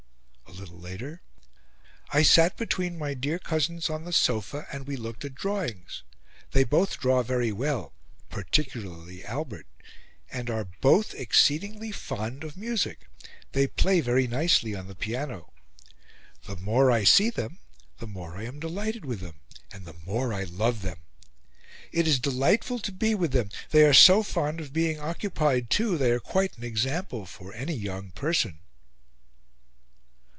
[0.47, 1.21] A little later,
[2.11, 6.03] "I sat between my dear cousins on the sofa and we looked at drawings.
[6.51, 7.93] They both draw very well,
[8.29, 9.65] particularly Albert,
[10.29, 13.09] and are both exceedingly fond of music;
[13.53, 15.51] they play very nicely on the piano.
[16.43, 17.59] The more I see them
[17.97, 19.39] the more I am delighted with them,
[19.71, 20.99] and the more I love them...
[21.93, 25.97] It is delightful to be with them; they are so fond of being occupied too;
[25.97, 28.59] they are quite an example for any young person."